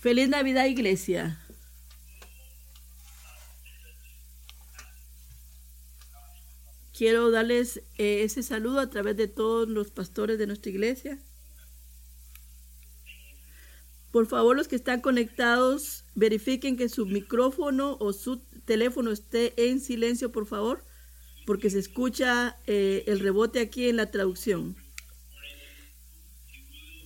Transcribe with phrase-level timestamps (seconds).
[0.00, 1.38] Feliz Navidad, iglesia.
[6.96, 11.18] Quiero darles eh, ese saludo a través de todos los pastores de nuestra iglesia.
[14.10, 19.80] Por favor, los que están conectados, verifiquen que su micrófono o su teléfono esté en
[19.80, 20.82] silencio, por favor,
[21.44, 24.76] porque se escucha eh, el rebote aquí en la traducción.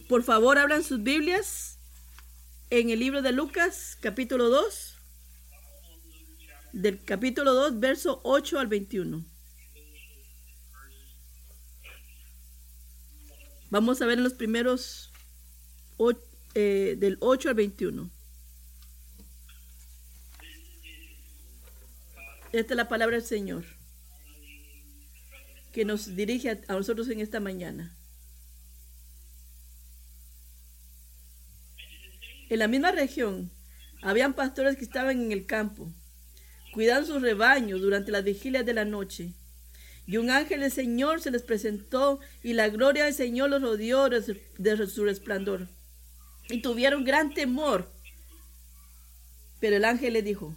[0.09, 1.74] Por favor, abran sus Biblias
[2.71, 4.97] en el libro de Lucas, capítulo 2,
[6.73, 9.25] del capítulo 2, verso 8 al 21.
[13.71, 15.13] Vamos a ver en los primeros
[16.55, 18.11] eh, del 8 al 21.
[22.53, 23.65] Esta es la palabra del Señor
[25.73, 27.97] que nos dirige a nosotros en esta mañana.
[32.55, 33.51] En la misma región
[34.01, 35.91] habían pastores que estaban en el campo,
[36.73, 39.33] cuidando sus rebaños durante las vigilias de la noche.
[40.07, 44.09] Y un ángel del Señor se les presentó y la gloria del Señor los rodeó
[44.09, 45.67] de su resplandor.
[46.49, 47.91] Y tuvieron gran temor.
[49.59, 50.55] Pero el ángel les dijo,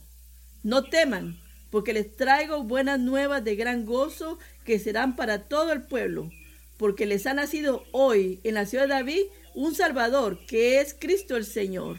[0.61, 1.39] no teman,
[1.71, 6.29] porque les traigo buenas nuevas de gran gozo que serán para todo el pueblo,
[6.77, 9.23] porque les ha nacido hoy en la ciudad de David
[9.57, 11.97] un Salvador, que es Cristo el Señor.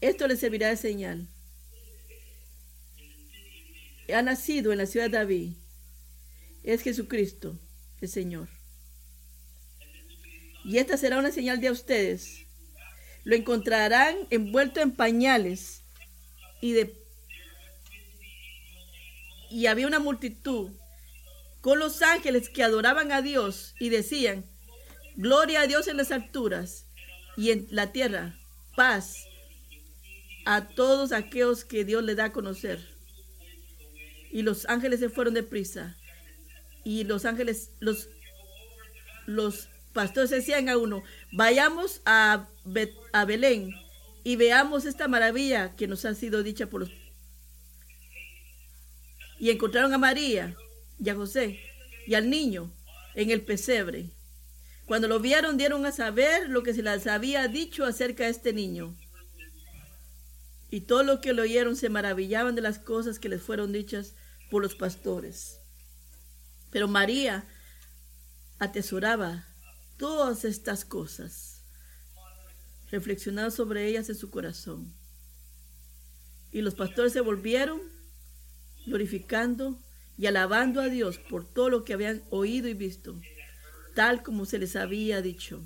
[0.00, 1.28] Esto les servirá de señal.
[4.12, 5.52] Ha nacido en la ciudad de David
[6.64, 7.56] es Jesucristo,
[8.00, 8.48] el Señor.
[10.64, 12.44] Y esta será una señal de ustedes.
[13.22, 15.82] Lo encontrarán envuelto en pañales
[16.60, 16.98] y de
[19.48, 20.72] y había una multitud
[21.60, 24.44] con los ángeles que adoraban a Dios y decían,
[25.20, 26.86] Gloria a Dios en las alturas
[27.36, 28.38] y en la tierra,
[28.74, 29.26] paz
[30.46, 32.80] a todos aquellos que Dios le da a conocer.
[34.30, 35.94] Y los ángeles se fueron deprisa
[36.84, 38.08] y los ángeles, los,
[39.92, 42.48] pastores decían a uno, vayamos a,
[43.12, 43.74] a Belén
[44.24, 46.90] y veamos esta maravilla que nos ha sido dicha por los...
[49.38, 50.56] Y encontraron a María
[50.98, 51.60] y a José
[52.06, 52.72] y al niño
[53.14, 54.08] en el pesebre.
[54.90, 58.52] Cuando lo vieron dieron a saber lo que se les había dicho acerca de este
[58.52, 58.96] niño.
[60.68, 64.16] Y todo lo que lo oyeron se maravillaban de las cosas que les fueron dichas
[64.50, 65.60] por los pastores.
[66.72, 67.44] Pero María
[68.58, 69.46] atesoraba
[69.96, 71.62] todas estas cosas,
[72.90, 74.92] reflexionaba sobre ellas en su corazón.
[76.50, 77.80] Y los pastores se volvieron
[78.86, 79.80] glorificando
[80.18, 83.20] y alabando a Dios por todo lo que habían oído y visto,
[83.94, 85.62] tal como se les había dicho.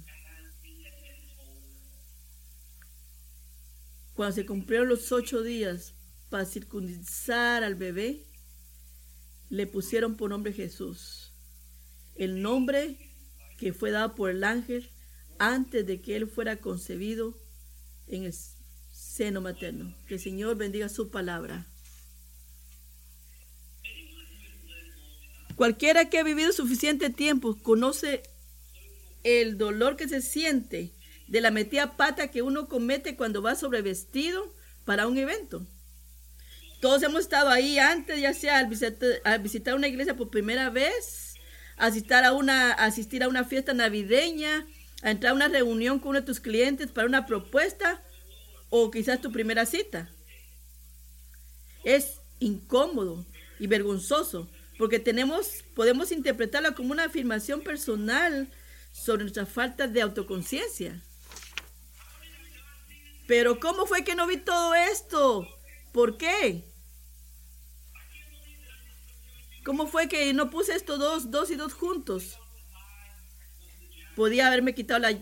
[4.15, 5.95] Cuando se cumplieron los ocho días
[6.31, 8.27] para circuncidar al bebé,
[9.51, 11.33] le pusieron por nombre Jesús,
[12.15, 12.97] el nombre
[13.59, 14.91] que fue dado por el ángel
[15.39, 17.39] antes de que él fuera concebido
[18.07, 18.35] en el
[18.91, 19.95] seno materno.
[20.07, 21.67] Que el Señor bendiga su palabra.
[25.57, 28.23] Cualquiera que ha vivido suficiente tiempo conoce
[29.23, 30.93] el dolor que se siente
[31.29, 34.55] de la metida pata que uno comete cuando va sobre vestido
[34.85, 35.67] para un evento.
[36.81, 38.69] Todos hemos estado ahí antes, ya sea al
[39.41, 41.35] visitar, una iglesia por primera vez,
[41.77, 44.67] asistir a, una, asistir a una fiesta navideña,
[45.03, 48.03] a entrar a una reunión con uno de tus clientes para una propuesta
[48.69, 50.11] o quizás tu primera cita.
[51.85, 53.25] Es incómodo
[53.59, 58.49] y vergonzoso porque tenemos, podemos interpretarla como una afirmación personal
[58.93, 61.01] sobre nuestra falta de autoconciencia.
[63.27, 65.49] Pero ¿cómo fue que no vi todo esto?
[65.93, 66.65] ¿Por qué?
[69.65, 72.39] ¿Cómo fue que no puse estos dos, dos y dos juntos?
[74.15, 75.19] Podía haberme quitado la,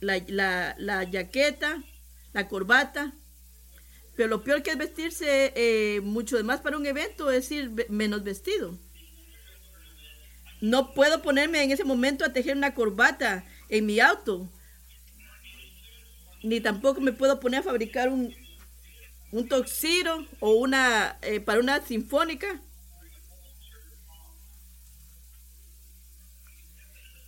[0.00, 1.82] la, la, jaqueta,
[2.32, 3.14] la corbata,
[4.16, 8.22] pero lo peor que es vestirse eh, mucho más para un evento es ir menos
[8.22, 8.78] vestido.
[10.60, 14.50] No puedo ponerme en ese momento a tejer una corbata en mi auto.
[16.42, 18.34] Ni tampoco me puedo poner a fabricar un,
[19.32, 22.60] un toxiro o una eh, para una sinfónica.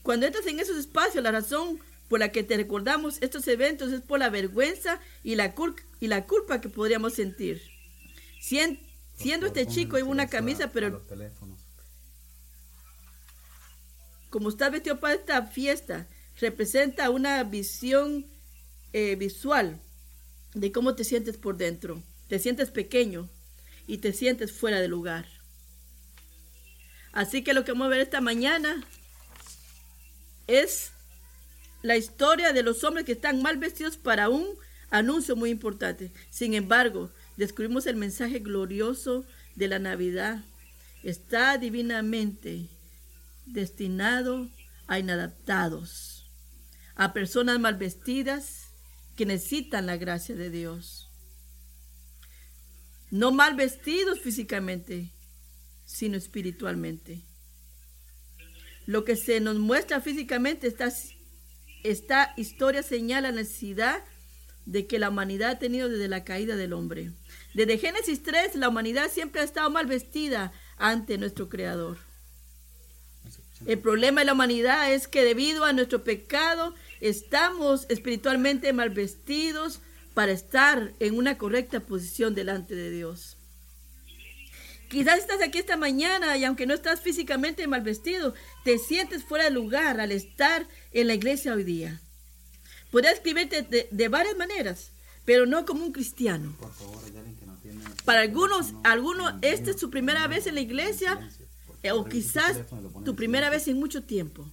[0.03, 1.79] Cuando entras en esos espacios, la razón
[2.13, 5.55] por la que te recordamos estos eventos es por la vergüenza y la,
[5.99, 7.63] y la culpa que podríamos sentir.
[8.39, 11.03] siendo este chico en una camisa, pero
[14.29, 16.07] como está vestido para esta fiesta,
[16.39, 18.27] representa una visión
[18.93, 19.81] eh, visual
[20.53, 22.03] de cómo te sientes por dentro.
[22.29, 23.31] Te sientes pequeño
[23.87, 25.27] y te sientes fuera de lugar.
[27.13, 28.87] Así que lo que vamos a ver esta mañana
[30.47, 30.93] es
[31.83, 34.47] la historia de los hombres que están mal vestidos para un
[34.91, 36.13] anuncio muy importante.
[36.31, 39.25] Sin embargo, descubrimos el mensaje glorioso
[39.57, 40.45] de la Navidad.
[41.03, 42.69] Está divinamente
[43.47, 44.49] destinado
[44.87, 46.31] a inadaptados,
[46.95, 48.69] a personas mal vestidas
[49.17, 51.09] que necesitan la gracia de Dios.
[53.11, 55.11] No mal vestidos físicamente,
[55.85, 57.23] sino espiritualmente.
[58.87, 60.91] Lo que se nos muestra físicamente, esta,
[61.83, 64.03] esta historia señala la necesidad
[64.67, 67.11] de que la humanidad ha tenido desde la caída del hombre.
[67.55, 71.99] Desde Génesis 3, la humanidad siempre ha estado mal vestida ante nuestro Creador.
[73.67, 79.81] El problema de la humanidad es que debido a nuestro pecado estamos espiritualmente mal vestidos
[80.15, 83.37] para estar en una correcta posición delante de Dios.
[84.93, 89.45] Quizás estás aquí esta mañana y aunque no estás físicamente mal vestido, te sientes fuera
[89.45, 91.99] de lugar al estar en la iglesia hoy día.
[92.91, 94.93] Podría escribirte de, varias maneras,
[95.25, 96.55] pero no como un cristiano.
[98.05, 101.27] Para algunos, algunos, esta es su primera vez en la iglesia
[101.91, 102.59] o quizás
[103.03, 104.47] tu primera vez en mucho tiempo.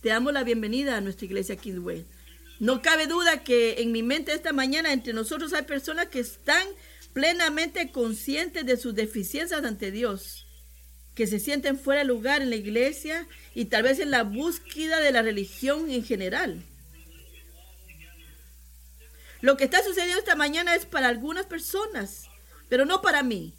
[0.00, 2.04] Te damos la bienvenida a nuestra iglesia Kingsway.
[2.58, 6.66] No cabe duda que en mi mente esta mañana entre nosotros hay personas que están
[7.12, 10.46] plenamente conscientes de sus deficiencias ante Dios,
[11.14, 15.00] que se sienten fuera de lugar en la iglesia y tal vez en la búsqueda
[15.00, 16.62] de la religión en general.
[19.40, 22.28] Lo que está sucediendo esta mañana es para algunas personas,
[22.68, 23.54] pero no para mí.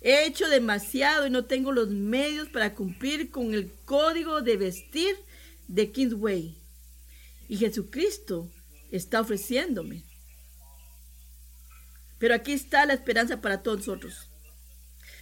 [0.00, 5.16] He hecho demasiado y no tengo los medios para cumplir con el código de vestir
[5.68, 6.56] de Kingsway.
[7.48, 8.50] Y Jesucristo
[8.90, 10.02] está ofreciéndome.
[12.18, 14.30] Pero aquí está la esperanza para todos nosotros.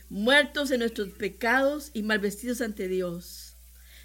[0.09, 3.57] Muertos en nuestros pecados y mal vestidos ante Dios.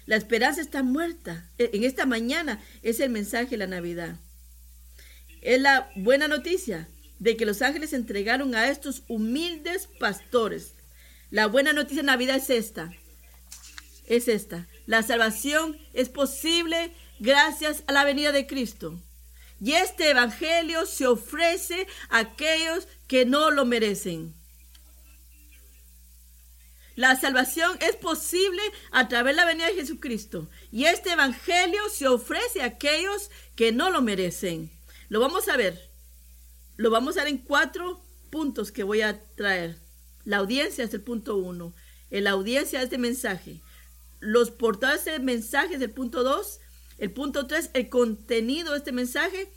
[0.06, 1.50] La esperanza está muerta.
[1.58, 4.16] E, en esta mañana es el mensaje de la Navidad.
[5.40, 6.88] Es la buena noticia
[7.18, 10.74] de que los ángeles entregaron a estos humildes pastores.
[11.30, 12.92] La buena noticia de Navidad es esta.
[14.06, 14.66] Es esta.
[14.86, 19.00] La salvación es posible gracias a la venida de Cristo.
[19.60, 24.34] Y este evangelio se ofrece a aquellos que no lo merecen.
[26.96, 30.48] La salvación es posible a través de la venida de Jesucristo.
[30.70, 34.70] Y este evangelio se ofrece a aquellos que no lo merecen.
[35.08, 35.90] Lo vamos a ver.
[36.76, 39.78] Lo vamos a ver en cuatro puntos que voy a traer.
[40.24, 41.74] La audiencia es el punto uno.
[42.10, 43.60] La audiencia de este mensaje.
[44.18, 46.60] Los portadores de mensaje es el punto dos.
[47.00, 49.50] El punto tres, el contenido de este mensaje.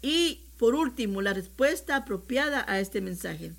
[0.00, 3.52] Y por último, la respuesta apropiada a este mensaje.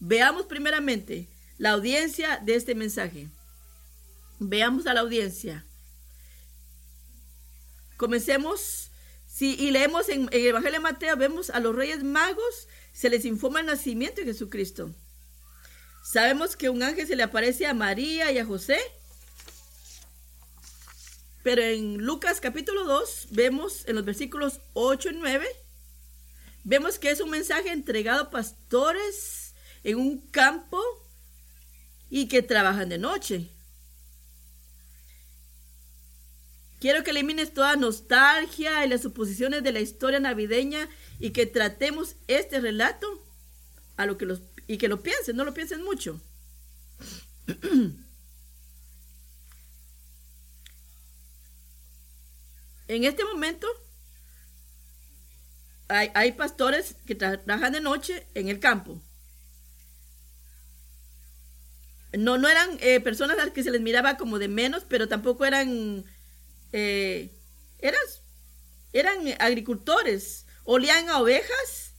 [0.00, 1.28] Veamos primeramente
[1.58, 3.28] la audiencia de este mensaje.
[4.38, 5.66] Veamos a la audiencia.
[7.96, 8.90] Comencemos.
[9.26, 13.24] Si, y leemos en el Evangelio de Mateo, vemos a los reyes magos, se les
[13.26, 14.94] informa el nacimiento de Jesucristo.
[16.02, 18.78] Sabemos que un ángel se le aparece a María y a José
[21.48, 25.46] pero en Lucas capítulo 2 vemos en los versículos 8 y 9,
[26.62, 30.78] vemos que es un mensaje entregado a pastores en un campo
[32.10, 33.48] y que trabajan de noche.
[36.80, 40.86] Quiero que elimines toda nostalgia y las suposiciones de la historia navideña
[41.18, 43.24] y que tratemos este relato
[43.96, 46.20] a lo que los y que lo piensen, no lo piensen mucho.
[52.88, 53.68] en este momento
[55.88, 59.00] hay, pastores que trabajan de noche en el campo.
[62.12, 65.08] No, no eran eh, personas a las que se les miraba como de menos, pero
[65.08, 66.04] tampoco eran,
[66.72, 67.30] eh,
[67.78, 68.00] eran,
[68.92, 70.46] eran agricultores.
[70.64, 71.92] Olían a ovejas.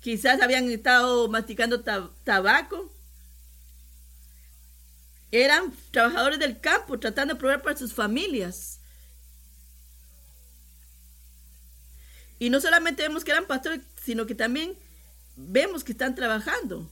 [0.00, 1.82] Quizás habían estado masticando
[2.24, 2.92] tabaco.
[5.30, 8.81] Eran trabajadores del campo tratando de proveer para sus familias.
[12.42, 14.76] Y no solamente vemos que eran pastores, sino que también
[15.36, 16.90] vemos que están trabajando.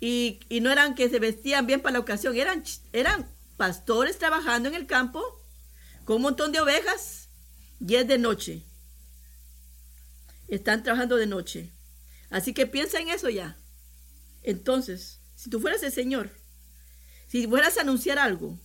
[0.00, 4.74] Y, no eran que se vestían bien para la ocasión, eran, eran pastores trabajando en
[4.74, 5.22] el campo
[6.04, 7.30] con un montón de ovejas
[7.80, 8.64] y es de noche.
[10.46, 11.72] Están trabajando de noche.
[12.28, 13.56] Así que piensa en eso ya.
[14.42, 16.38] Entonces, si tú fueras el Señor,
[17.28, 18.58] si fueras a anunciar algo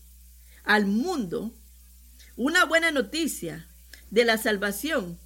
[0.65, 1.53] al mundo,
[2.35, 3.65] una buena noticia
[4.09, 5.17] de la salvación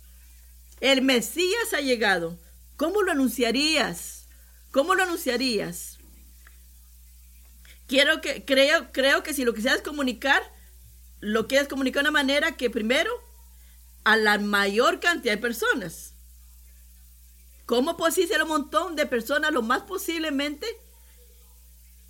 [0.82, 2.38] el Mesías ha llegado.
[2.78, 4.28] ¿Cómo lo anunciarías?
[4.72, 5.98] ¿Cómo lo anunciarías?
[7.88, 10.42] Quiero que, creo, creo que si lo quisieras comunicar,
[11.20, 13.12] lo quieres comunicar de una manera que primero
[14.04, 16.14] a la mayor cantidad de personas.
[17.66, 20.68] ¿Cómo ser un montón de personas lo más posiblemente?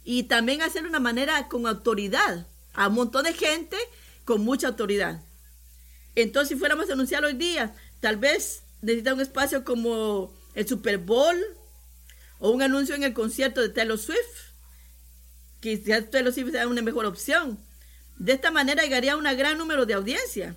[0.04, 2.48] Y también hacerlo de una manera con autoridad.
[2.74, 3.78] A un montón de gente
[4.26, 5.22] con mucha autoridad.
[6.16, 10.98] Entonces, si fuéramos a anunciar hoy día, tal vez necesita un espacio como el Super
[10.98, 11.38] Bowl
[12.40, 14.54] o un anuncio en el concierto de Taylor Swift.
[15.60, 17.60] Quizás Taylor Swift sea una mejor opción.
[18.18, 20.56] De esta manera llegaría a un gran número de audiencia.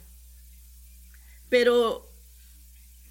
[1.49, 2.09] Pero,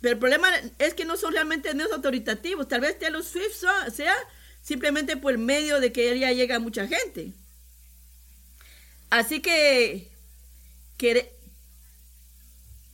[0.04, 2.68] el problema es que no son realmente medios autoritativos.
[2.68, 4.16] Tal vez Taylor Swift sea
[4.62, 7.34] simplemente por el medio de que ella llega a mucha gente.
[9.10, 10.12] Así que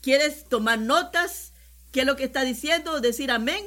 [0.04, 1.54] ¿Quieres tomar notas?
[1.94, 3.00] ¿Qué es lo que está diciendo?
[3.00, 3.66] Decir amén.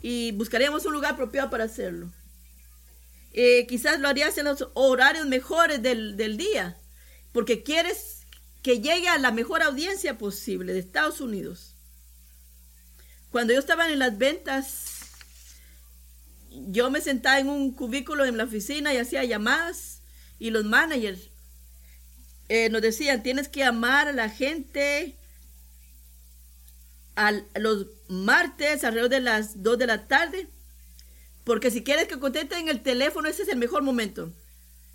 [0.00, 2.10] Y buscaríamos un lugar apropiado para hacerlo.
[3.34, 6.78] Eh, quizás lo harías en los horarios mejores del, del día,
[7.32, 8.22] porque quieres
[8.62, 11.74] que llegue a la mejor audiencia posible de Estados Unidos.
[13.30, 15.10] Cuando yo estaba en las ventas,
[16.48, 20.00] yo me sentaba en un cubículo en la oficina y hacía llamadas
[20.38, 21.33] y los managers
[22.48, 25.16] eh, nos decían, tienes que amar a la gente
[27.16, 30.48] a los martes alrededor de las 2 de la tarde,
[31.44, 34.32] porque si quieres que contesten el teléfono, ese es el mejor momento.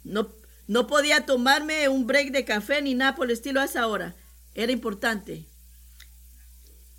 [0.03, 0.33] No,
[0.67, 4.15] no podía tomarme un break de café ni nada por el estilo a esa hora.
[4.55, 5.45] Era importante.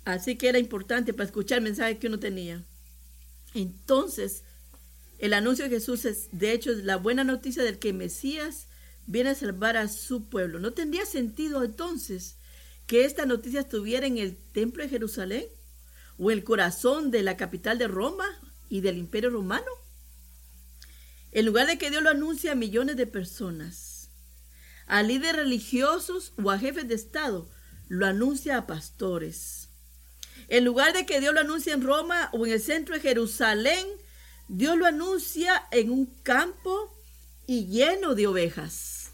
[0.05, 2.63] Así que era importante para escuchar el mensaje que uno tenía.
[3.53, 4.43] Entonces,
[5.19, 8.67] el anuncio de Jesús es, de hecho, la buena noticia del que Mesías
[9.05, 10.59] viene a salvar a su pueblo.
[10.59, 12.37] ¿No tendría sentido entonces
[12.87, 15.45] que esta noticia estuviera en el templo de Jerusalén
[16.17, 18.25] o el corazón de la capital de Roma
[18.69, 19.71] y del imperio romano?
[21.31, 24.09] En lugar de que Dios lo anuncie a millones de personas,
[24.85, 27.49] a líderes religiosos o a jefes de Estado,
[27.87, 29.69] lo anuncia a pastores.
[30.49, 33.85] En lugar de que Dios lo anuncie en Roma o en el centro de Jerusalén,
[34.49, 36.93] Dios lo anuncia en un campo
[37.51, 39.11] y lleno de ovejas.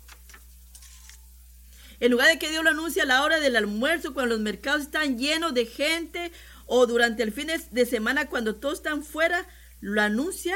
[1.99, 4.83] En lugar de que Dios lo anuncie a la hora del almuerzo, cuando los mercados
[4.83, 6.31] están llenos de gente,
[6.67, 9.47] o durante el fin de semana, cuando todos están fuera,
[9.81, 10.55] lo anuncia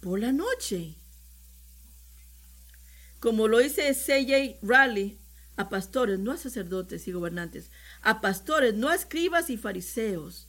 [0.00, 0.94] por la noche.
[3.20, 4.60] Como lo dice C.J.
[4.62, 5.18] Raleigh,
[5.58, 7.70] a pastores, no a sacerdotes y gobernantes,
[8.00, 10.46] a pastores, no a escribas y fariseos,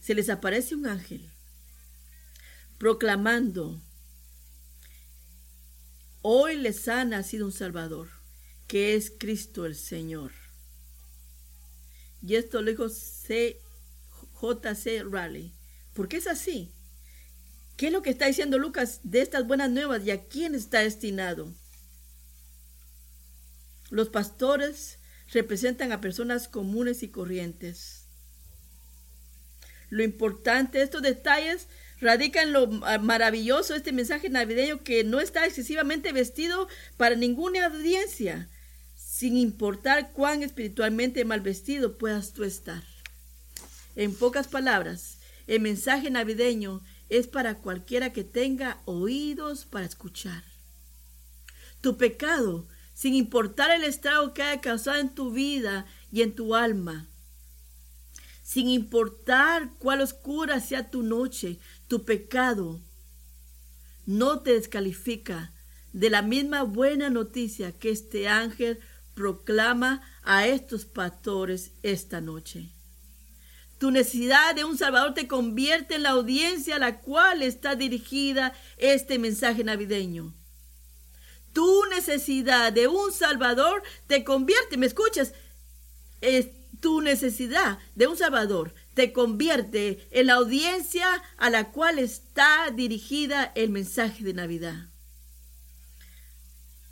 [0.00, 1.30] se les aparece un ángel
[2.76, 3.80] proclamando
[6.22, 8.08] Hoy les ha nacido un Salvador,
[8.66, 10.32] que es Cristo el Señor.
[12.22, 12.88] Y esto lo dijo.
[14.40, 15.04] J.C.
[15.04, 15.52] Raleigh.
[15.94, 16.72] ¿Por qué es así?
[17.76, 20.80] ¿Qué es lo que está diciendo Lucas de estas buenas nuevas y a quién está
[20.80, 21.52] destinado?
[23.90, 24.98] Los pastores
[25.32, 28.04] representan a personas comunes y corrientes.
[29.88, 31.68] Lo importante de estos detalles
[32.00, 37.66] radica en lo maravilloso de este mensaje navideño que no está excesivamente vestido para ninguna
[37.66, 38.48] audiencia,
[38.96, 42.82] sin importar cuán espiritualmente mal vestido puedas tú estar.
[43.96, 50.44] En pocas palabras, el mensaje navideño es para cualquiera que tenga oídos para escuchar.
[51.80, 56.54] Tu pecado, sin importar el estrago que haya causado en tu vida y en tu
[56.54, 57.08] alma,
[58.42, 61.58] sin importar cuál oscura sea tu noche,
[61.90, 62.80] tu pecado
[64.06, 65.52] no te descalifica
[65.92, 68.78] de la misma buena noticia que este ángel
[69.14, 72.70] proclama a estos pastores esta noche.
[73.78, 78.54] Tu necesidad de un Salvador te convierte en la audiencia a la cual está dirigida
[78.76, 80.32] este mensaje navideño.
[81.52, 85.32] Tu necesidad de un Salvador te convierte, ¿me escuchas?
[86.20, 91.06] Es tu necesidad de un Salvador te convierte en la audiencia
[91.38, 94.88] a la cual está dirigida el mensaje de Navidad.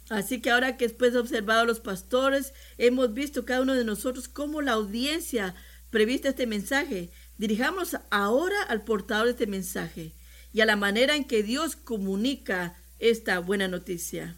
[0.08, 3.84] Así que ahora que después de observado a los pastores, hemos visto cada uno de
[3.84, 5.54] nosotros cómo la audiencia
[5.90, 7.10] prevista este mensaje.
[7.36, 10.14] Dirijamos ahora al portador de este mensaje
[10.54, 14.34] y a la manera en que Dios comunica esta buena noticia.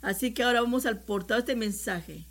[0.00, 2.29] Así que ahora vamos al portador de este mensaje.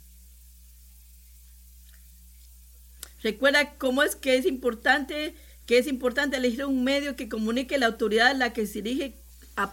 [3.21, 5.35] Recuerda cómo es que es importante,
[5.65, 9.19] que es importante elegir un medio que comunique la autoridad a la que se dirige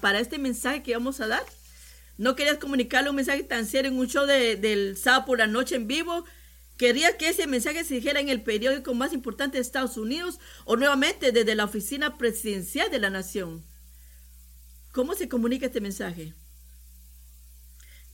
[0.01, 1.45] para este mensaje que vamos a dar.
[2.19, 5.77] No querías comunicarle un mensaje tan serio en un show del sábado por la noche
[5.77, 6.25] en vivo.
[6.77, 10.77] Quería que ese mensaje se dijera en el periódico más importante de Estados Unidos o
[10.77, 13.65] nuevamente desde la oficina presidencial de la nación.
[14.93, 16.35] ¿Cómo se comunica este mensaje?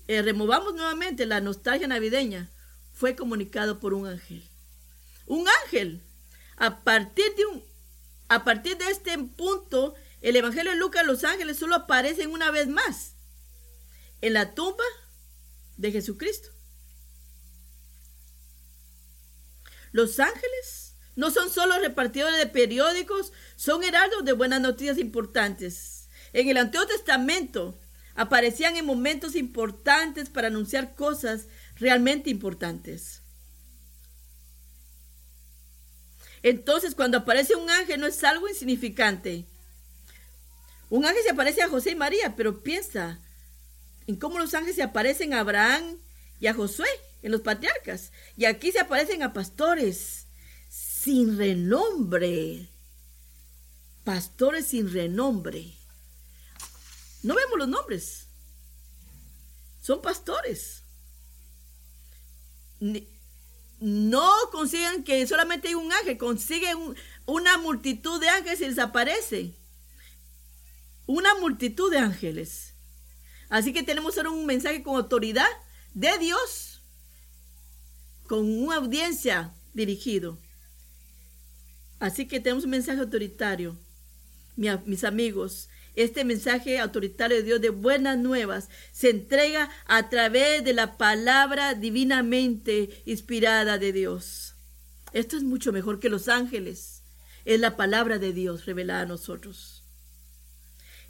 [0.09, 2.51] Eh, removamos nuevamente la nostalgia navideña.
[2.93, 4.52] Fue comunicado por un ángel.
[5.27, 6.03] Un ángel.
[6.57, 7.65] A partir de un,
[8.29, 12.69] a partir de este punto, el Evangelio de Lucas, los ángeles solo aparecen una vez
[12.69, 13.15] más
[14.21, 14.85] en la tumba
[15.77, 16.49] de Jesucristo.
[19.91, 26.09] Los ángeles no son solo repartidores de periódicos, son heraldos de buenas noticias importantes.
[26.33, 27.79] En el Antiguo Testamento
[28.15, 33.22] aparecían en momentos importantes para anunciar cosas realmente importantes.
[36.43, 39.47] Entonces, cuando aparece un ángel no es algo insignificante.
[40.91, 43.19] Un ángel se aparece a José y María, pero piensa
[44.07, 45.99] en cómo los ángeles se aparecen a Abraham
[46.41, 46.89] y a Josué
[47.23, 48.13] en los patriarcas.
[48.37, 50.27] Y aquí se aparecen a pastores
[50.69, 52.69] sin renombre.
[54.05, 55.73] Pastores sin renombre.
[57.23, 58.27] No vemos los nombres.
[59.81, 60.83] Son pastores.
[63.83, 66.79] No consiguen que solamente hay un ángel, consiguen
[67.27, 69.57] una multitud de ángeles y desaparece.
[71.07, 72.75] Una multitud de ángeles.
[73.49, 75.49] Así que tenemos ahora un mensaje con autoridad
[75.95, 76.81] de Dios
[78.29, 80.39] con una audiencia dirigido.
[81.99, 83.77] Así que tenemos un mensaje autoritario.
[84.55, 90.73] mis amigos, este mensaje autoritario de Dios de buenas nuevas se entrega a través de
[90.73, 94.55] la palabra divinamente inspirada de Dios.
[95.13, 97.03] Esto es mucho mejor que los ángeles.
[97.45, 99.85] Es la palabra de Dios revelada a nosotros.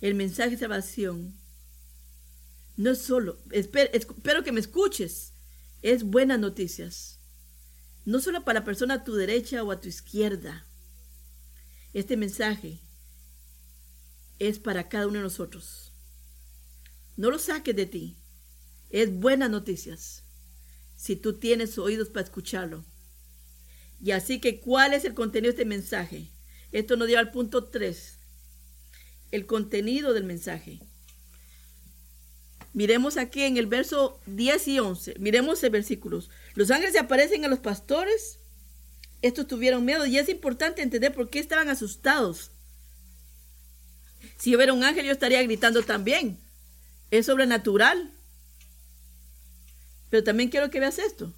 [0.00, 1.38] El mensaje de salvación
[2.76, 5.34] no es solo, espero, espero que me escuches,
[5.82, 7.20] es buenas noticias.
[8.04, 10.66] No solo para la persona a tu derecha o a tu izquierda.
[11.92, 12.80] Este mensaje
[14.48, 15.92] es para cada uno de nosotros.
[17.16, 18.16] No lo saques de ti.
[18.90, 20.24] Es buenas noticias.
[20.96, 22.84] Si tú tienes oídos para escucharlo.
[24.02, 26.32] Y así que, ¿cuál es el contenido de este mensaje?
[26.72, 28.18] Esto nos lleva al punto 3.
[29.30, 30.80] El contenido del mensaje.
[32.72, 35.14] Miremos aquí en el verso 10 y 11.
[35.18, 36.30] Miremos el versículos.
[36.54, 38.40] Los ángeles se aparecen a los pastores.
[39.20, 42.51] Estos tuvieron miedo y es importante entender por qué estaban asustados.
[44.42, 46.36] Si yo hubiera un ángel, yo estaría gritando también.
[47.12, 48.10] Es sobrenatural.
[50.10, 51.32] Pero también quiero que veas esto.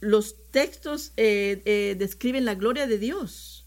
[0.00, 3.64] Los textos eh, eh, describen la gloria de Dios.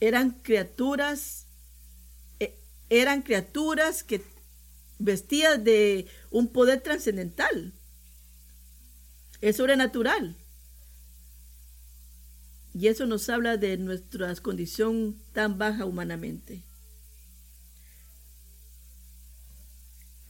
[0.00, 1.46] Eran criaturas
[2.88, 4.24] eran criaturas que
[4.98, 7.74] vestidas de un poder trascendental.
[9.42, 10.34] Es sobrenatural.
[12.80, 16.62] Y eso nos habla de nuestra condición tan baja humanamente.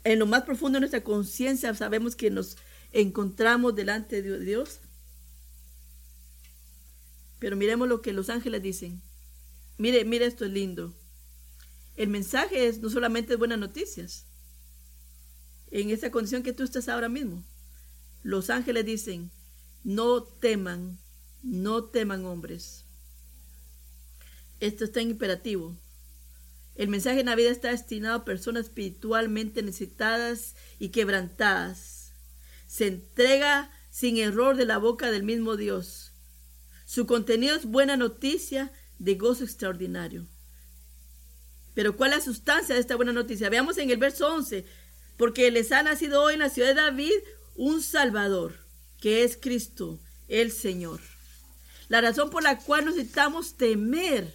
[0.02, 2.56] En lo más profundo de nuestra conciencia sabemos que nos
[2.90, 4.80] encontramos delante de Dios.
[7.38, 9.00] Pero miremos lo que los ángeles dicen.
[9.78, 10.92] Mire, mire esto es lindo.
[11.94, 14.26] El mensaje es no solamente buenas noticias.
[15.70, 17.44] En esa condición que tú estás ahora mismo.
[18.24, 19.30] Los ángeles dicen,
[19.84, 20.98] no teman,
[21.42, 22.84] no teman hombres.
[24.60, 25.76] Esto está en imperativo.
[26.74, 32.12] El mensaje de Navidad está destinado a personas espiritualmente necesitadas y quebrantadas.
[32.66, 36.12] Se entrega sin error de la boca del mismo Dios.
[36.86, 40.26] Su contenido es buena noticia de gozo extraordinario.
[41.74, 43.48] Pero ¿cuál es la sustancia de esta buena noticia?
[43.48, 44.64] Veamos en el verso 11,
[45.16, 47.12] porque les ha nacido hoy en la ciudad de David
[47.54, 48.54] un Salvador,
[49.00, 51.00] que es Cristo, el Señor.
[51.90, 54.32] La razón por la cual necesitamos temer,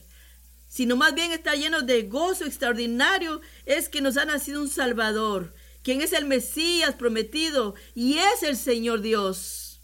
[0.67, 5.55] sino más bien está lleno de gozo extraordinario, es que nos ha nacido un Salvador,
[5.81, 9.79] quien es el Mesías prometido y es el Señor Dios.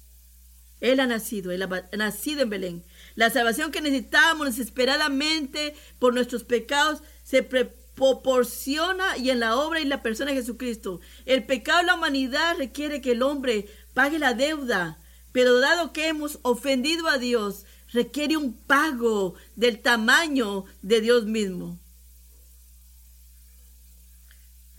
[0.82, 2.84] Él ha nacido, él ha nacido en Belén.
[3.16, 9.86] La salvación que necesitamos desesperadamente por nuestros pecados se proporciona y en la obra y
[9.86, 11.00] la persona de Jesucristo.
[11.26, 14.98] El pecado de la humanidad requiere que el hombre pague la deuda,
[15.32, 21.80] pero dado que hemos ofendido a Dios, requiere un pago del tamaño de Dios mismo.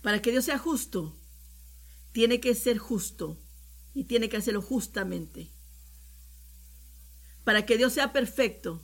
[0.01, 1.15] Para que Dios sea justo,
[2.11, 3.37] tiene que ser justo
[3.93, 5.49] y tiene que hacerlo justamente.
[7.43, 8.81] Para que Dios sea perfecto,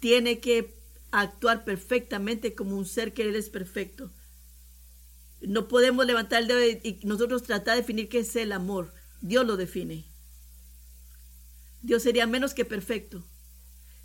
[0.00, 0.76] tiene que
[1.10, 4.12] actuar perfectamente como un ser que Él es perfecto.
[5.40, 8.92] No podemos levantar el dedo y nosotros tratar de definir qué es el amor.
[9.20, 10.13] Dios lo define.
[11.84, 13.24] Dios sería menos que perfecto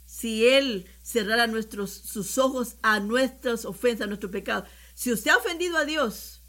[0.10, 4.66] si Él cerrara nuestros, sus ojos a nuestras ofensas, a nuestro pecado.
[4.96, 6.42] Si usted ha ofendido a Dios,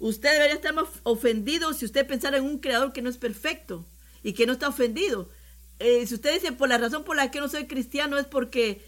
[0.00, 3.86] usted debería estar más ofendido si usted pensara en un creador que no es perfecto
[4.24, 5.30] y que no está ofendido.
[5.78, 8.84] Eh, si usted dice, por la razón por la que no soy cristiano es porque,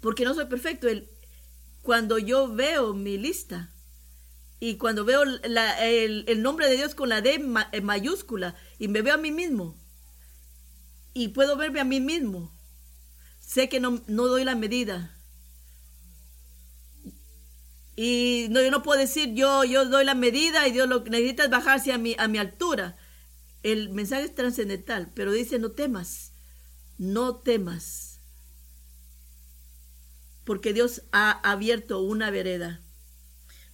[0.00, 0.88] porque no soy perfecto.
[1.82, 3.71] Cuando yo veo mi lista
[4.64, 9.14] y cuando veo el, nombre de Dios con la D eh, mayúscula y me veo
[9.14, 9.76] a mí mismo
[11.14, 12.56] y puedo verme a mí mismo,
[13.40, 15.18] sé que no, doy la medida.
[17.96, 21.10] Y no, yo no puedo decir yo, yo doy la medida y Dios lo que
[21.10, 22.96] necesita es bajarse a mi, a mi altura.
[23.64, 26.34] El mensaje es trascendental, pero dice no temas,
[26.98, 28.20] no temas,
[30.44, 32.80] porque Dios ha abierto una vereda.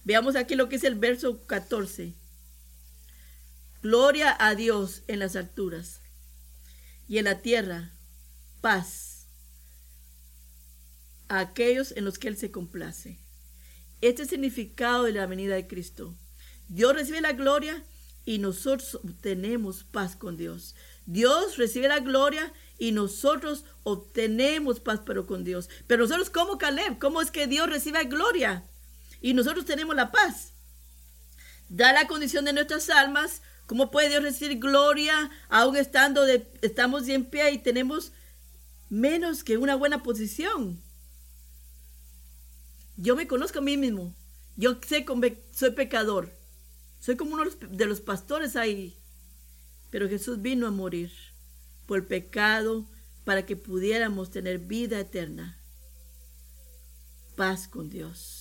[0.09, 2.15] Veamos aquí lo que es el verso 14.
[3.83, 6.01] Gloria a Dios en las alturas
[7.07, 7.93] y en la tierra,
[8.59, 9.27] paz
[11.27, 13.19] a aquellos en los que Él se complace.
[14.01, 16.15] Este es el significado de la venida de Cristo.
[16.69, 17.85] Dios recibe la gloria
[18.25, 20.73] y nosotros obtenemos paz con Dios.
[21.05, 25.69] Dios recibe la gloria y nosotros obtenemos paz pero con Dios.
[25.85, 28.65] Pero nosotros como Caleb, ¿cómo es que Dios recibe gloria
[29.21, 30.53] y nosotros tenemos la paz?
[31.69, 33.41] Da la condición de nuestras almas.
[33.67, 38.11] ¿Cómo puede Dios recibir gloria aún estando de, estamos en pie y tenemos
[38.89, 40.81] menos que una buena posición?
[42.97, 44.13] Yo me conozco a mí mismo.
[44.57, 46.33] Yo sé que soy pecador.
[46.99, 48.97] Soy como uno de los pastores ahí.
[49.89, 51.11] Pero Jesús vino a morir
[51.85, 52.85] por el pecado
[53.23, 55.57] para que pudiéramos tener vida eterna.
[57.35, 58.38] Paz con Dios.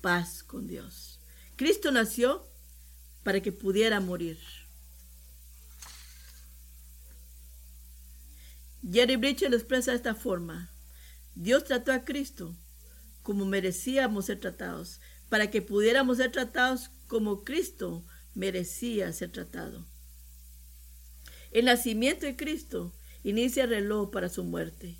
[0.00, 1.20] Paz con Dios.
[1.56, 2.46] Cristo nació
[3.22, 4.38] para que pudiera morir.
[8.90, 10.70] Jerry Bridge lo expresa de esta forma.
[11.34, 12.56] Dios trató a Cristo
[13.28, 18.02] como merecíamos ser tratados, para que pudiéramos ser tratados como Cristo
[18.34, 19.84] merecía ser tratado.
[21.50, 24.96] El nacimiento de Cristo inicia el reloj para su muerte.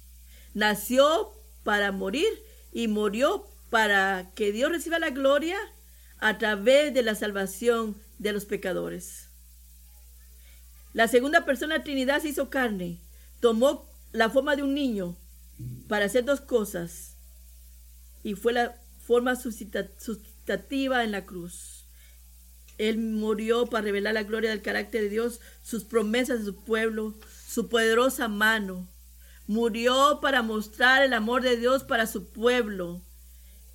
[0.52, 1.32] Nació
[1.64, 2.28] para morir
[2.70, 5.58] y murió para que Dios reciba la gloria
[6.18, 9.28] a través de la salvación de los pecadores.
[10.92, 13.00] La segunda persona de la Trinidad se hizo carne,
[13.40, 15.16] tomó la forma de un niño
[15.86, 17.16] para hacer dos cosas
[18.22, 21.84] y fue la forma sustitutiva en la cruz.
[22.78, 27.14] Él murió para revelar la gloria del carácter de Dios, sus promesas de su pueblo,
[27.46, 28.88] su poderosa mano.
[29.46, 33.02] Murió para mostrar el amor de Dios para su pueblo,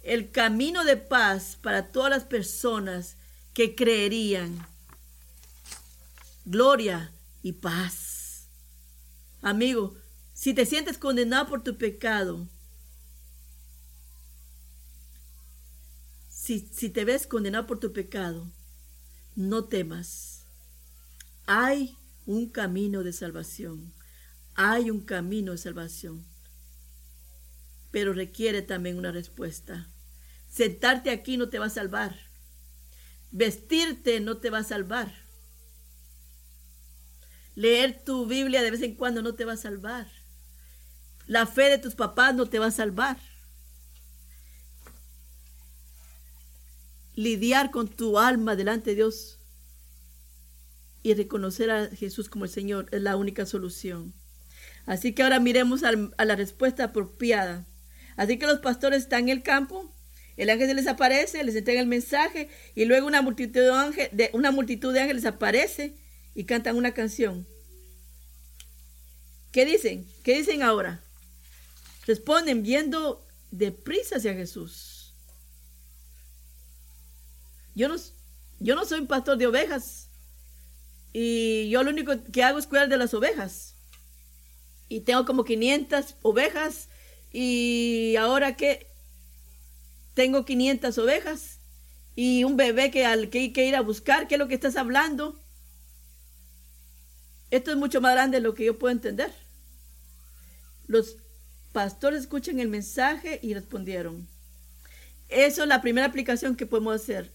[0.04, 3.16] el camino de paz para todas las personas
[3.54, 4.68] que creerían.
[6.46, 7.12] Gloria
[7.42, 8.48] y paz.
[9.42, 9.96] Amigo,
[10.34, 12.48] si te sientes condenado por tu pecado,
[16.30, 18.52] si, si te ves condenado por tu pecado,
[19.36, 20.44] no temas.
[21.46, 23.94] Hay un camino de salvación.
[24.56, 26.26] Hay un camino de salvación.
[27.92, 29.88] Pero requiere también una respuesta.
[30.54, 32.20] Sentarte aquí no te va a salvar.
[33.32, 35.12] Vestirte no te va a salvar.
[37.56, 40.08] Leer tu Biblia de vez en cuando no te va a salvar.
[41.26, 43.18] La fe de tus papás no te va a salvar.
[47.16, 49.40] lidiar con tu alma delante de Dios
[51.04, 54.14] y reconocer a Jesús como el Señor es la única solución.
[54.86, 57.66] Así que ahora miremos a la respuesta apropiada.
[58.16, 59.94] Así que los pastores están en el campo,
[60.36, 63.62] el ángel se les aparece, les entrega el mensaje y luego una multitud
[64.94, 65.96] de, ángeles aparece
[66.34, 67.46] y cantan una canción.
[69.52, 70.08] ¿Qué dicen?
[70.24, 71.04] ¿Qué dicen ahora?
[72.08, 75.14] Responden viendo deprisa hacia Jesús.
[77.76, 77.96] Yo no,
[78.60, 80.10] yo no soy un pastor de ovejas.
[81.14, 83.76] Y yo lo único que hago es cuidar de las ovejas.
[84.90, 86.90] Y tengo como 500 ovejas.
[87.32, 88.93] Y ahora que
[90.14, 91.60] tengo 500 ovejas
[92.16, 94.54] y un bebé que al que hay que ir a buscar, ¿qué es lo que
[94.54, 95.40] estás hablando?
[97.50, 99.32] Esto es mucho más grande de lo que yo puedo entender.
[100.88, 101.18] Los
[101.72, 104.28] pastores escuchan el mensaje y respondieron.
[105.30, 107.32] Eso es la primera aplicación que podemos hacer.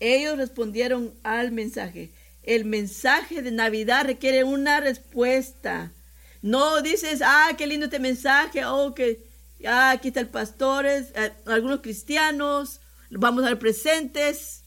[0.00, 2.12] Ellos respondieron al mensaje.
[2.42, 5.92] El mensaje de Navidad requiere una respuesta.
[6.40, 9.27] No dices, ah, qué lindo este mensaje, oh, que
[9.66, 14.62] Ah, aquí está el pastor, eh, algunos cristianos, vamos a ver presentes,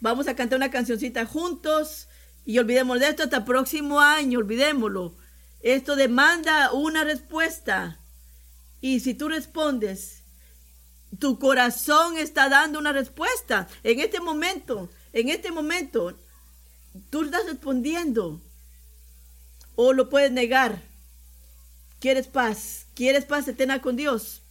[0.00, 2.08] vamos a cantar una cancioncita juntos
[2.44, 5.16] y olvidemos de esto hasta el próximo año, olvidémoslo.
[5.62, 8.00] Esto demanda una respuesta.
[8.80, 10.24] Y si tú respondes,
[11.18, 13.68] tu corazón está dando una respuesta.
[13.82, 16.18] En este momento, en este momento,
[17.08, 18.42] tú estás respondiendo.
[19.76, 20.82] O lo puedes negar.
[22.04, 22.84] ¿Quieres paz?
[22.94, 24.42] ¿Quieres paz eterna con Dios?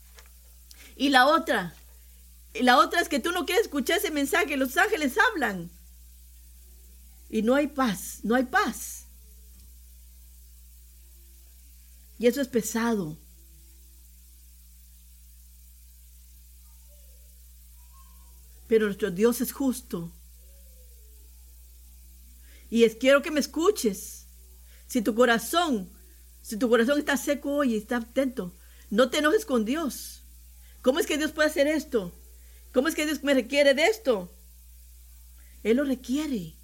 [0.95, 1.75] Y la otra,
[2.55, 4.57] la otra es que tú no quieres escuchar ese mensaje.
[4.57, 5.69] Los ángeles hablan.
[7.29, 9.05] Y no hay paz, no hay paz.
[12.17, 13.19] Y eso es pesado.
[18.67, 20.11] Pero nuestro Dios es justo.
[22.71, 24.25] Y es quiero que me escuches.
[24.87, 25.91] Si tu corazón,
[26.43, 28.53] si tu corazón está seco y está atento,
[28.89, 30.23] no te enojes con Dios.
[30.81, 32.13] ¿Cómo es que Dios puede hacer esto?
[32.73, 34.35] ¿Cómo es que Dios me requiere de esto?
[35.63, 36.55] Él lo requiere.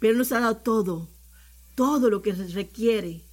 [0.00, 1.08] Pero nos ha dado todo,
[1.76, 3.24] todo lo que requiere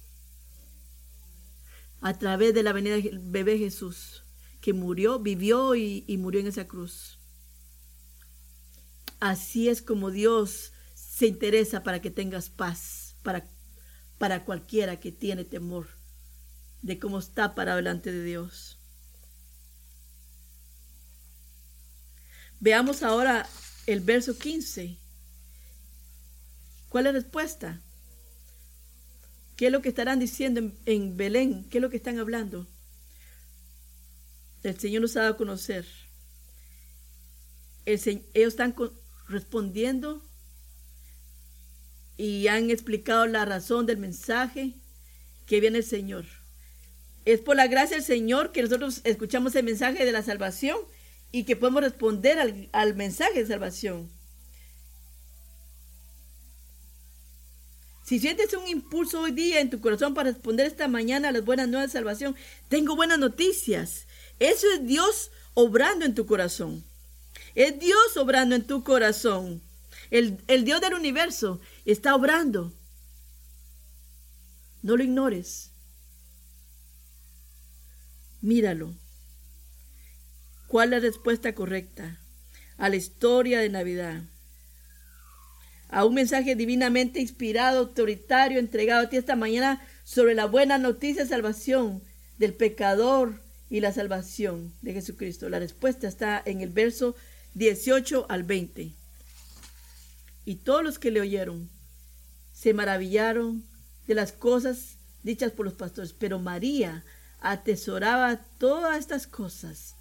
[2.00, 4.22] a través de la venida del bebé Jesús,
[4.60, 7.18] que murió, vivió y, y murió en esa cruz.
[9.18, 13.48] Así es como Dios se interesa para que tengas paz, para,
[14.18, 15.88] para cualquiera que tiene temor
[16.82, 18.78] de cómo está para delante de Dios.
[22.60, 23.48] Veamos ahora
[23.86, 24.98] el verso 15.
[26.88, 27.80] ¿Cuál es la respuesta?
[29.56, 31.68] ¿Qué es lo que estarán diciendo en, Belén?
[31.68, 32.66] ¿Qué es lo que están hablando?
[34.62, 35.86] El Señor nos ha dado a conocer.
[37.84, 38.74] ellos están
[39.28, 40.22] respondiendo
[42.16, 44.74] y han explicado la razón del mensaje
[45.46, 46.24] que viene el Señor.
[47.24, 50.78] Es por la gracia del Señor que nosotros escuchamos el mensaje de la salvación
[51.32, 54.08] y que podemos responder al, al mensaje de salvación.
[58.04, 61.44] Si sientes un impulso hoy día en tu corazón para responder esta mañana a las
[61.44, 62.36] buenas nuevas de salvación,
[62.68, 64.06] tengo buenas noticias.
[64.38, 66.84] Eso es Dios obrando en tu corazón.
[67.56, 69.60] Es Dios obrando en tu corazón.
[70.12, 71.60] El, el Dios del universo
[71.92, 72.72] está obrando.
[74.82, 75.72] No lo ignores.
[78.40, 78.94] Míralo.
[80.68, 82.20] ¿Cuál es la respuesta correcta
[82.76, 84.22] a la historia de Navidad?
[85.88, 91.22] a un mensaje divinamente inspirado, autoritario, entregado a ti esta mañana sobre la buena noticia
[91.22, 92.02] de salvación
[92.38, 95.48] del pecador y la salvación de Jesucristo.
[95.48, 97.14] La respuesta está en el verso
[97.54, 98.92] 18 al 20.
[100.44, 101.70] Y todos los que le oyeron
[102.56, 103.62] se maravillaron
[104.06, 107.04] de las cosas dichas por los pastores, pero María
[107.38, 109.94] atesoraba todas estas cosas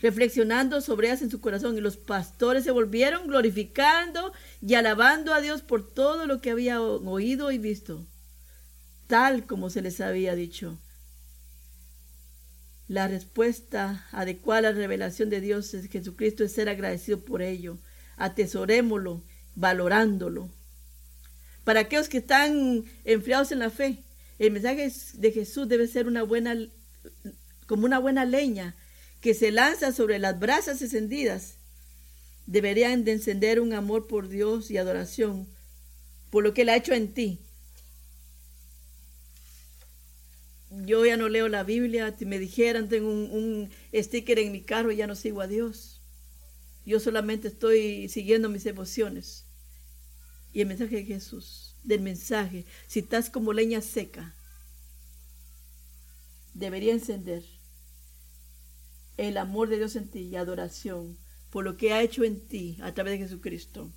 [0.00, 1.76] reflexionando sobre ellas en su corazón.
[1.76, 6.80] Y los pastores se volvieron glorificando y alabando a Dios por todo lo que había
[6.80, 8.06] oído y visto,
[9.06, 10.78] tal como se les había dicho.
[12.88, 17.76] La respuesta adecuada a la revelación de Dios es Jesucristo es ser agradecido por ello.
[18.16, 19.22] Atesorémoslo,
[19.54, 20.50] valorándolo.
[21.64, 23.98] Para aquellos que están enfriados en la fe,
[24.38, 26.56] el mensaje de Jesús debe ser una buena,
[27.66, 28.76] como una buena leña
[29.20, 31.56] que se lanza sobre las brasas encendidas,
[32.46, 35.46] deberían de encender un amor por Dios y adoración
[36.34, 37.38] por lo que Él ha hecho en ti.
[40.84, 44.90] Yo ya no leo la Biblia, me dijeran, tengo un, un sticker en mi carro,
[44.90, 46.00] ya no sigo a Dios.
[46.84, 49.43] Yo solamente estoy siguiendo mis emociones.
[50.54, 54.36] Y el mensaje de Jesús, del mensaje, si estás como leña seca,
[56.54, 57.42] debería encender
[59.16, 61.18] el amor de Dios en ti y adoración
[61.50, 63.90] por lo que ha hecho en ti a través de Jesucristo.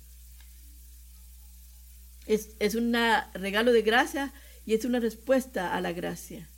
[2.26, 2.92] Es, es un
[3.34, 4.34] regalo de gracia
[4.66, 6.50] y es una respuesta a la gracia.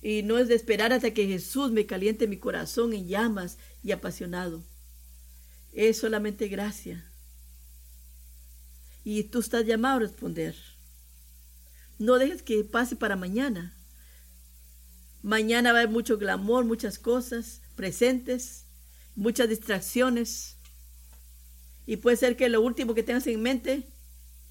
[0.00, 3.92] Y no es de esperar hasta que Jesús me caliente mi corazón en llamas y
[3.92, 4.64] apasionado.
[5.72, 7.10] Es solamente gracia.
[9.04, 10.56] Y tú estás llamado a responder.
[11.98, 13.76] No dejes que pase para mañana.
[15.22, 18.64] Mañana va a haber mucho glamour, muchas cosas presentes,
[19.14, 20.56] muchas distracciones.
[21.86, 23.86] Y puede ser que lo último que tengas en mente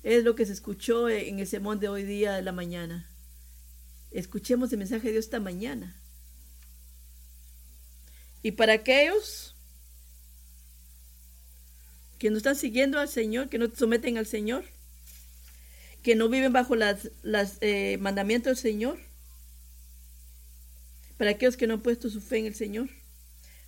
[0.04, 3.10] es lo que se escuchó en el sermón de hoy día de la mañana.
[4.12, 5.96] Escuchemos el mensaje de Dios esta mañana.
[8.44, 9.53] Y para aquellos
[12.24, 14.64] que no están siguiendo al Señor, que no se someten al Señor,
[16.02, 17.10] que no viven bajo los
[17.60, 18.98] eh, mandamientos del Señor,
[21.18, 22.88] Para aquellos que no han puesto su fe en el Señor,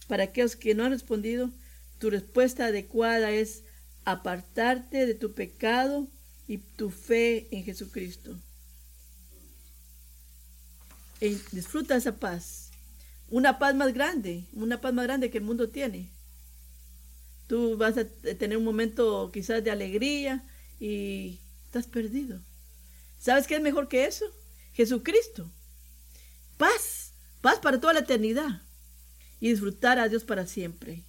[0.08, 1.52] para aquellos que no han respondido,
[2.00, 3.66] tu respuesta adecuada es
[4.06, 6.08] apartarte de tu pecado
[6.48, 8.40] y tu fe en Jesucristo.
[11.20, 12.72] E disfruta esa paz.
[13.30, 16.15] Una paz más grande, una paz más grande que el mundo tiene.
[17.48, 20.46] Tú vas a tener un momento quizás de alegría
[20.80, 22.42] y estás perdido.
[23.20, 24.26] ¿Sabes qué es mejor que eso?
[24.74, 25.52] Jesucristo.
[26.58, 28.62] Paz, paz para toda la eternidad
[29.40, 31.04] y disfrutar a Dios para siempre.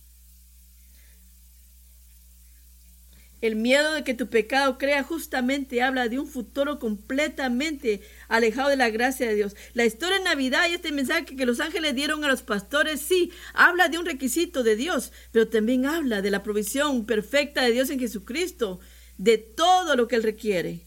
[3.47, 8.77] El miedo de que tu pecado crea justamente habla de un futuro completamente alejado de
[8.77, 9.55] la gracia de Dios.
[9.73, 13.31] La historia de Navidad y este mensaje que los ángeles dieron a los pastores, sí,
[13.55, 17.89] habla de un requisito de Dios, pero también habla de la provisión perfecta de Dios
[17.91, 18.81] en Jesucristo,
[19.17, 20.81] de todo lo que Él requiere.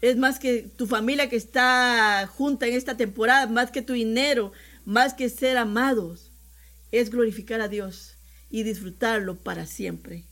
[0.00, 4.52] Es más que tu familia que está junta en esta temporada, más que tu dinero,
[4.86, 6.30] más que ser amados.
[6.92, 8.16] Es glorificar a Dios
[8.48, 10.29] y disfrutarlo para siempre.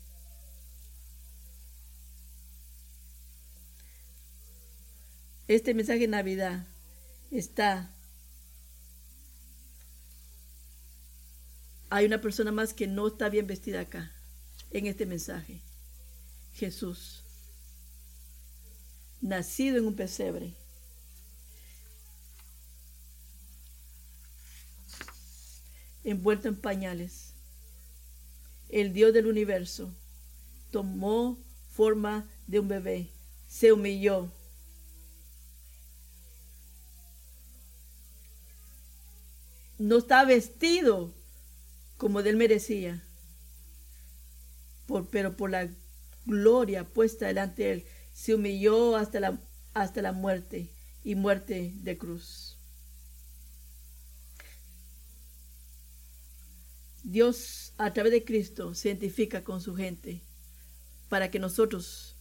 [5.49, 6.67] Este mensaje de Navidad
[7.31, 7.91] está...
[11.89, 14.11] Hay una persona más que no está bien vestida acá,
[14.69, 15.59] en este mensaje.
[16.53, 17.23] Jesús,
[19.21, 20.53] nacido en un pesebre.
[26.03, 27.33] envuelto en pañales.
[28.69, 29.91] El Dios del universo
[30.69, 31.39] tomó
[31.71, 33.09] forma de un bebé,
[33.47, 34.31] se humilló
[39.79, 41.15] no está vestido
[41.97, 43.03] como él merecía,
[44.85, 45.69] por, pero por la
[46.25, 49.39] gloria puesta delante de él, se humilló hasta la,
[49.73, 50.69] hasta la muerte
[51.03, 52.57] y muerte de cruz.
[57.03, 60.21] Dios a través de Cristo se identifica con su gente
[61.07, 62.17] para que nosotros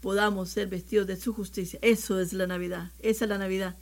[0.00, 1.78] podamos ser vestidos de su justicia.
[1.82, 3.76] Eso es la Navidad, esa es la Navidad.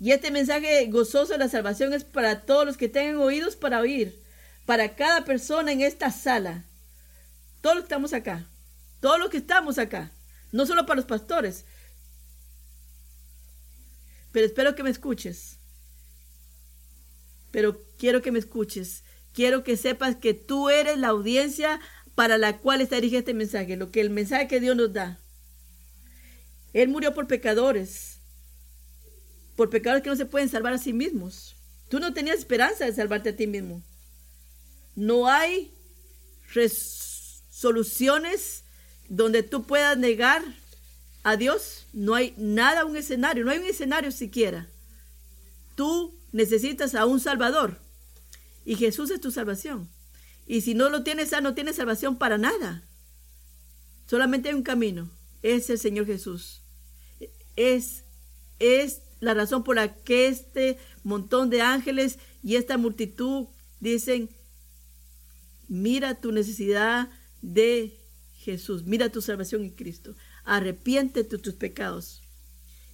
[0.00, 3.80] Y este mensaje gozoso de la salvación es para todos los que tengan oídos para
[3.80, 4.22] oír,
[4.66, 6.64] para cada persona en esta sala,
[7.60, 8.46] todos los que estamos acá,
[9.00, 10.10] todos los que estamos acá,
[10.52, 11.64] no solo para los pastores,
[14.34, 15.58] pero espero que me escuches.
[17.52, 19.04] Pero quiero que me escuches.
[19.32, 21.78] Quiero que sepas que tú eres la audiencia
[22.16, 25.20] para la cual está dirigido este mensaje, lo que el mensaje que Dios nos da.
[26.72, 28.18] Él murió por pecadores
[29.56, 31.56] por pecadores que no se pueden salvar a sí mismos.
[31.88, 33.82] Tú no tenías esperanza de salvarte a ti mismo.
[34.96, 35.72] No hay
[37.50, 38.64] soluciones
[39.08, 40.42] donde tú puedas negar
[41.22, 41.86] a Dios.
[41.92, 44.68] No hay nada, un escenario, no hay un escenario siquiera.
[45.74, 47.78] Tú necesitas a un Salvador
[48.64, 49.88] y Jesús es tu salvación.
[50.46, 52.82] Y si no lo tienes, no tienes salvación para nada.
[54.06, 55.10] Solamente hay un camino,
[55.42, 56.60] es el Señor Jesús.
[57.56, 58.04] Es,
[58.58, 63.46] es la razón por la que este montón de ángeles y esta multitud
[63.80, 64.30] dicen,
[65.68, 67.08] mira tu necesidad
[67.42, 67.98] de
[68.36, 72.22] Jesús, mira tu salvación en Cristo, arrepiéntete de tus pecados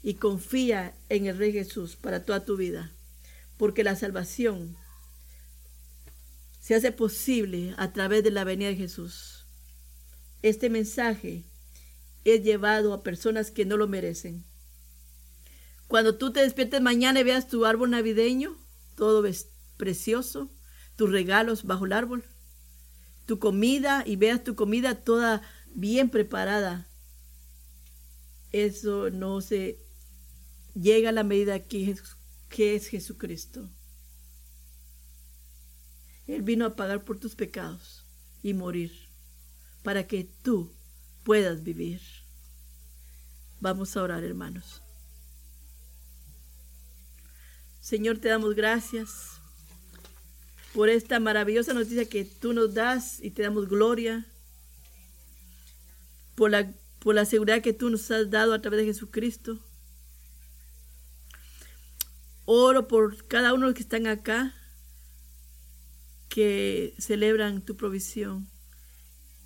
[0.03, 2.93] y confía en el Rey Jesús para toda tu vida,
[3.57, 4.77] porque la salvación
[6.61, 9.47] se hace posible a través de la venida de Jesús.
[10.43, 11.45] Este mensaje
[12.25, 14.45] es llevado a personas que no lo merecen
[15.90, 18.57] cuando tú te despiertes mañana y veas tu árbol navideño,
[18.94, 20.48] todo es precioso,
[20.94, 22.22] tus regalos bajo el árbol,
[23.26, 25.42] tu comida y veas tu comida toda
[25.74, 26.87] bien preparada,
[28.53, 29.85] eso no se
[30.76, 31.96] llega a la medida que,
[32.48, 33.68] que es Jesucristo.
[36.29, 38.07] Él vino a pagar por tus pecados
[38.44, 38.92] y morir
[39.83, 40.70] para que tú
[41.24, 42.01] puedas vivir.
[43.59, 44.82] Vamos a orar, hermanos.
[47.81, 49.41] Señor, te damos gracias
[50.74, 54.26] por esta maravillosa noticia que tú nos das y te damos gloria
[56.35, 59.59] por la, por la seguridad que tú nos has dado a través de Jesucristo.
[62.45, 64.55] Oro por cada uno de los que están acá,
[66.28, 68.47] que celebran tu provisión.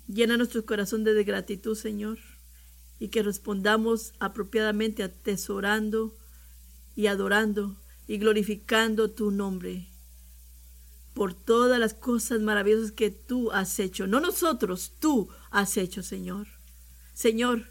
[0.07, 2.19] Llena nuestro corazón de gratitud, Señor,
[2.99, 6.15] y que respondamos apropiadamente atesorando
[6.95, 7.77] y adorando
[8.07, 9.87] y glorificando tu nombre
[11.15, 14.05] por todas las cosas maravillosas que tú has hecho.
[14.05, 16.47] No nosotros, tú has hecho, Señor.
[17.13, 17.69] Señor,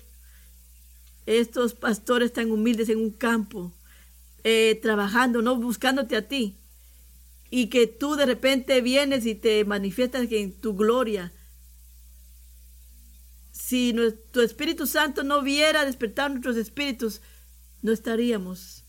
[1.26, 3.72] estos pastores tan humildes en un campo,
[4.42, 6.56] eh, trabajando, no buscándote a ti.
[7.50, 11.30] Y que tú de repente vienes y te manifiestas en tu gloria.
[13.52, 13.94] Si
[14.32, 17.20] tu Espíritu Santo no viera despertar nuestros espíritus,
[17.82, 18.83] no estaríamos.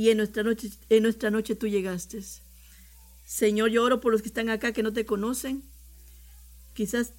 [0.00, 2.24] Y, en, nuestra noche, en nuestra noche tú llegaste.
[3.26, 5.62] Señor, yo oro por los que están acá que no te conocen.
[6.72, 7.12] Quizás,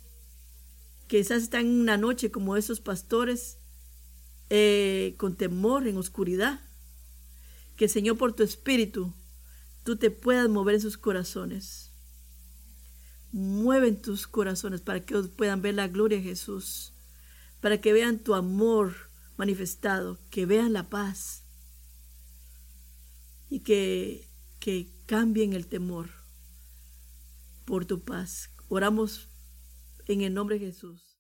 [1.05, 3.59] quizás están en una noche como esos pastores,
[4.49, 6.59] eh, con temor, en oscuridad.
[7.75, 9.13] Que Señor, por tu espíritu,
[9.84, 11.91] tú te puedas mover en sus corazones.
[13.32, 16.93] Mueven tus corazones para que puedan ver la gloria de Jesús,
[17.59, 18.95] para que vean tu amor
[19.38, 21.40] manifestado, que vean la paz
[23.51, 24.29] y que,
[24.59, 26.09] que cambien el temor
[27.65, 28.49] por tu paz.
[28.69, 29.27] Oramos
[30.07, 31.11] en el nombre de Jesús.